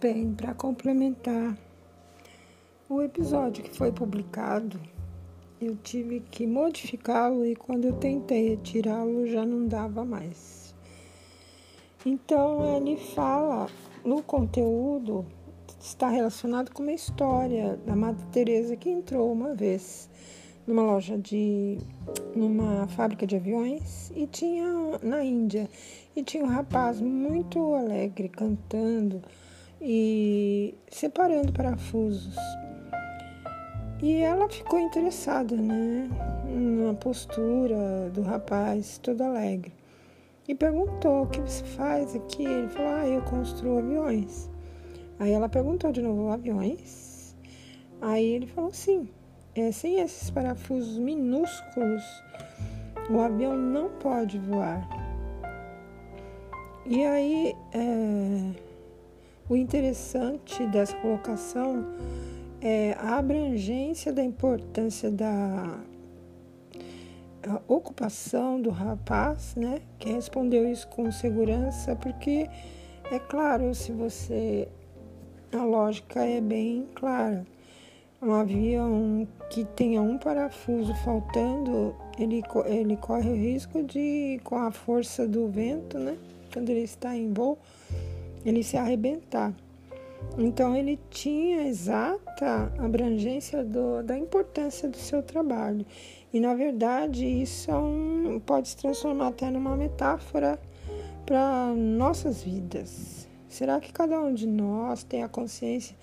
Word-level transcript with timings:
Bem, 0.00 0.32
para 0.32 0.54
complementar 0.54 1.58
o 2.88 3.02
episódio 3.02 3.64
que 3.64 3.76
foi 3.76 3.90
publicado, 3.90 4.80
eu 5.60 5.74
tive 5.74 6.20
que 6.20 6.46
modificá-lo 6.46 7.44
e 7.44 7.56
quando 7.56 7.86
eu 7.86 7.94
tentei 7.94 8.50
retirá-lo 8.50 9.26
já 9.26 9.44
não 9.44 9.66
dava 9.66 10.04
mais. 10.04 10.72
Então 12.06 12.76
ele 12.76 12.96
fala 12.96 13.66
no 14.04 14.22
conteúdo 14.22 15.26
está 15.80 16.08
relacionado 16.08 16.70
com 16.70 16.84
uma 16.84 16.92
história 16.92 17.76
da 17.84 17.96
Madre 17.96 18.24
Teresa 18.30 18.76
que 18.76 18.88
entrou 18.88 19.32
uma 19.32 19.52
vez 19.52 20.08
numa 20.64 20.82
loja 20.82 21.18
de 21.18 21.76
numa 22.36 22.86
fábrica 22.86 23.26
de 23.26 23.34
aviões 23.34 24.12
e 24.14 24.28
tinha 24.28 24.64
na 25.02 25.24
Índia 25.24 25.68
e 26.14 26.22
tinha 26.22 26.44
um 26.44 26.48
rapaz 26.48 27.00
muito 27.00 27.74
alegre 27.74 28.28
cantando 28.28 29.20
e 29.80 30.74
separando 30.90 31.52
parafusos. 31.52 32.36
E 34.02 34.16
ela 34.16 34.48
ficou 34.48 34.78
interessada, 34.78 35.56
né, 35.56 36.08
na 36.44 36.94
postura 36.94 38.10
do 38.12 38.22
rapaz, 38.22 38.98
todo 38.98 39.22
alegre. 39.22 39.72
E 40.46 40.54
perguntou: 40.54 41.24
"O 41.24 41.26
que 41.26 41.40
você 41.40 41.64
faz 41.64 42.14
aqui?" 42.14 42.44
Ele 42.44 42.68
falou: 42.68 42.92
"Ah, 42.92 43.06
eu 43.06 43.22
construo 43.22 43.78
aviões." 43.78 44.48
Aí 45.18 45.32
ela 45.32 45.48
perguntou 45.48 45.90
de 45.92 46.00
novo: 46.00 46.28
"Aviões?" 46.28 47.36
Aí 48.00 48.24
ele 48.24 48.46
falou: 48.46 48.72
"Sim. 48.72 49.08
É, 49.54 49.72
sem 49.72 49.98
esses 49.98 50.30
parafusos 50.30 50.98
minúsculos, 50.98 52.04
o 53.10 53.18
avião 53.18 53.56
não 53.56 53.90
pode 53.98 54.38
voar." 54.38 54.88
E 56.86 57.04
aí, 57.04 57.54
é, 57.74 58.67
o 59.48 59.56
interessante 59.56 60.66
dessa 60.66 60.94
colocação 60.96 61.84
é 62.60 62.94
a 62.98 63.16
abrangência 63.16 64.12
da 64.12 64.22
importância 64.22 65.10
da 65.10 65.78
ocupação 67.66 68.60
do 68.60 68.70
rapaz, 68.70 69.54
né? 69.56 69.80
Que 69.98 70.12
respondeu 70.12 70.70
isso 70.70 70.86
com 70.88 71.10
segurança, 71.10 71.96
porque 71.96 72.48
é 73.10 73.18
claro, 73.18 73.74
se 73.74 73.92
você. 73.92 74.68
A 75.50 75.64
lógica 75.64 76.22
é 76.24 76.40
bem 76.42 76.86
clara. 76.94 77.46
Um 78.20 78.32
avião 78.32 79.26
que 79.48 79.64
tenha 79.64 80.02
um 80.02 80.18
parafuso 80.18 80.92
faltando, 80.96 81.94
ele, 82.18 82.42
ele 82.66 82.96
corre 82.96 83.30
o 83.30 83.34
risco 83.34 83.82
de, 83.82 84.40
com 84.44 84.56
a 84.56 84.70
força 84.70 85.26
do 85.26 85.48
vento, 85.48 85.98
né? 85.98 86.18
Quando 86.52 86.68
ele 86.68 86.82
está 86.82 87.16
em 87.16 87.32
voo, 87.32 87.56
ele 88.44 88.62
se 88.62 88.76
arrebentar. 88.76 89.54
Então 90.36 90.76
ele 90.76 90.98
tinha 91.10 91.66
exata 91.68 92.72
abrangência 92.78 93.64
do, 93.64 94.02
da 94.02 94.18
importância 94.18 94.88
do 94.88 94.96
seu 94.96 95.22
trabalho. 95.22 95.86
E 96.32 96.40
na 96.40 96.54
verdade 96.54 97.26
isso 97.26 97.70
é 97.70 97.76
um, 97.76 98.40
pode 98.44 98.68
se 98.68 98.76
transformar 98.76 99.28
até 99.28 99.50
numa 99.50 99.76
metáfora 99.76 100.58
para 101.24 101.72
nossas 101.74 102.42
vidas. 102.42 103.28
Será 103.48 103.80
que 103.80 103.92
cada 103.92 104.20
um 104.20 104.34
de 104.34 104.46
nós 104.46 105.02
tem 105.02 105.22
a 105.22 105.28
consciência 105.28 105.96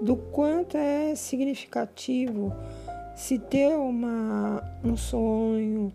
do 0.00 0.16
quanto 0.16 0.76
é 0.76 1.14
significativo 1.14 2.52
se 3.14 3.38
ter 3.38 3.74
uma, 3.76 4.62
um 4.84 4.96
sonho, 4.96 5.92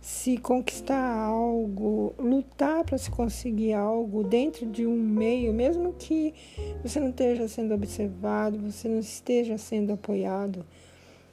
se 0.00 0.38
conquistar 0.38 1.26
algo, 1.26 2.14
lutar 2.18 2.84
para 2.84 2.96
se 2.96 3.10
conseguir 3.10 3.74
algo 3.74 4.24
dentro 4.24 4.66
de 4.66 4.86
um 4.86 4.96
meio, 4.96 5.52
mesmo 5.52 5.92
que 5.92 6.34
você 6.82 6.98
não 6.98 7.10
esteja 7.10 7.46
sendo 7.46 7.74
observado, 7.74 8.58
você 8.58 8.88
não 8.88 8.98
esteja 8.98 9.58
sendo 9.58 9.92
apoiado, 9.92 10.64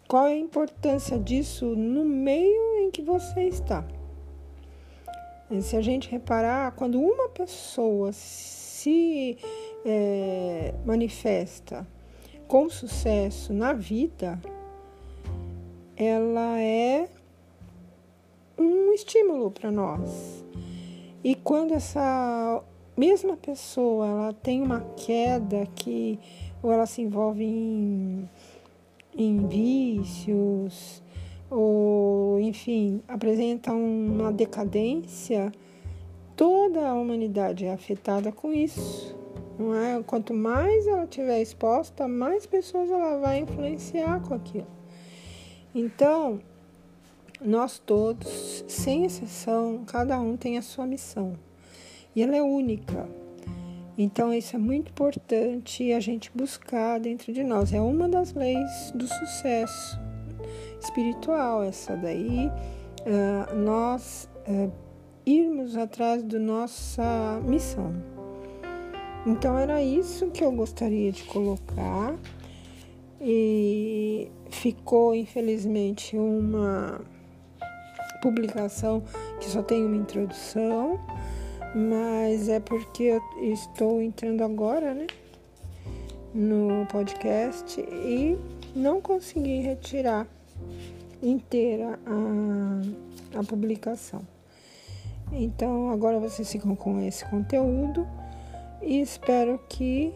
qual 0.07 0.27
é 0.27 0.33
a 0.33 0.37
importância 0.37 1.17
disso 1.17 1.65
no 1.75 2.03
meio 2.03 2.79
em 2.79 2.91
que 2.91 3.01
você 3.01 3.43
está? 3.43 3.85
Se 5.61 5.77
a 5.77 5.81
gente 5.81 6.09
reparar, 6.09 6.73
quando 6.73 6.99
uma 6.99 7.29
pessoa 7.29 8.11
se 8.11 9.37
é, 9.85 10.73
manifesta 10.85 11.87
com 12.47 12.69
sucesso 12.69 13.53
na 13.53 13.71
vida, 13.71 14.39
ela 15.95 16.59
é 16.59 17.07
estímulo 18.97 19.51
para 19.51 19.71
nós. 19.71 20.43
E 21.23 21.35
quando 21.35 21.73
essa 21.73 22.63
mesma 22.95 23.37
pessoa 23.37 24.07
ela 24.07 24.33
tem 24.33 24.61
uma 24.61 24.81
queda 24.95 25.65
que 25.75 26.19
ou 26.63 26.71
ela 26.71 26.87
se 26.87 27.01
envolve 27.03 27.43
em, 27.43 28.27
em 29.15 29.47
vícios 29.47 31.03
ou 31.49 32.39
enfim 32.39 33.01
apresenta 33.07 33.71
uma 33.71 34.31
decadência, 34.31 35.51
toda 36.35 36.89
a 36.89 36.95
humanidade 36.95 37.65
é 37.65 37.73
afetada 37.73 38.31
com 38.31 38.51
isso. 38.51 39.15
Não 39.59 39.75
é? 39.75 40.01
Quanto 40.03 40.33
mais 40.33 40.85
ela 40.87 41.03
estiver 41.03 41.41
exposta, 41.41 42.07
mais 42.07 42.45
pessoas 42.45 42.89
ela 42.89 43.19
vai 43.19 43.39
influenciar 43.39 44.21
com 44.21 44.35
aquilo. 44.35 44.67
Então, 45.73 46.39
nós 47.41 47.79
todos, 47.79 48.65
sem 48.67 49.05
exceção, 49.05 49.83
cada 49.85 50.19
um 50.19 50.35
tem 50.35 50.57
a 50.57 50.61
sua 50.61 50.85
missão. 50.85 51.33
E 52.15 52.23
ela 52.23 52.35
é 52.35 52.41
única. 52.41 53.07
Então, 53.97 54.33
isso 54.33 54.55
é 54.55 54.59
muito 54.59 54.89
importante 54.89 55.91
a 55.91 55.99
gente 55.99 56.31
buscar 56.33 56.99
dentro 56.99 57.31
de 57.31 57.43
nós. 57.43 57.73
É 57.73 57.81
uma 57.81 58.07
das 58.07 58.33
leis 58.33 58.91
do 58.93 59.07
sucesso 59.07 59.99
espiritual, 60.81 61.63
essa 61.63 61.95
daí. 61.95 62.47
Uh, 63.05 63.55
nós 63.55 64.29
uh, 64.47 64.71
irmos 65.25 65.75
atrás 65.75 66.23
da 66.23 66.39
nossa 66.39 67.39
missão. 67.43 67.93
Então, 69.25 69.57
era 69.57 69.81
isso 69.81 70.27
que 70.31 70.43
eu 70.43 70.51
gostaria 70.51 71.11
de 71.11 71.23
colocar. 71.23 72.15
E 73.19 74.31
ficou, 74.49 75.13
infelizmente, 75.15 76.15
uma 76.15 77.01
publicação 78.21 79.03
que 79.39 79.47
só 79.49 79.61
tem 79.61 79.85
uma 79.85 79.95
introdução, 79.95 80.99
mas 81.75 82.49
é 82.49 82.59
porque 82.59 83.03
eu 83.03 83.21
estou 83.53 84.01
entrando 84.01 84.43
agora, 84.43 84.93
né, 84.93 85.07
no 86.33 86.85
podcast 86.87 87.79
e 87.79 88.37
não 88.75 89.01
consegui 89.01 89.61
retirar 89.61 90.27
inteira 91.21 91.99
a, 92.05 93.39
a 93.39 93.43
publicação. 93.43 94.21
Então 95.31 95.89
agora 95.89 96.19
vocês 96.19 96.49
ficam 96.51 96.75
com 96.75 97.01
esse 97.01 97.25
conteúdo 97.25 98.07
e 98.81 99.01
espero 99.01 99.59
que 99.67 100.13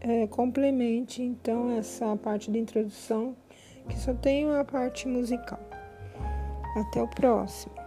é, 0.00 0.26
complemente 0.26 1.22
então 1.22 1.70
essa 1.70 2.14
parte 2.16 2.50
de 2.50 2.58
introdução 2.58 3.34
que 3.88 3.98
só 3.98 4.12
tem 4.12 4.44
uma 4.44 4.64
parte 4.64 5.08
musical. 5.08 5.60
Até 6.74 7.02
o 7.02 7.08
próximo. 7.08 7.83